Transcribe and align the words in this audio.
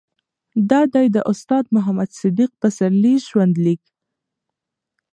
دا 0.69 0.81
دي 0.93 1.05
د 1.15 1.17
استاد 1.31 1.65
محمد 1.75 2.09
صديق 2.21 2.51
پسرلي 2.61 3.13
ژوند 3.27 3.55
ليک 3.65 3.83